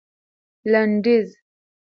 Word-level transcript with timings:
لنډيز 0.71 1.27